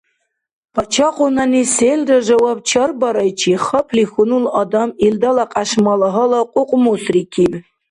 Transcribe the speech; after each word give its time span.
Къачагъунани 0.75 1.63
селра 1.75 2.17
жаваб 2.27 2.59
чарбарайчи 2.69 3.53
хапли 3.65 4.03
хьунул 4.11 4.45
адам 4.61 4.89
илдала 5.05 5.45
кьяшмала 5.51 6.09
гьала 6.15 6.41
кьукьмусрикиб. 6.53 7.53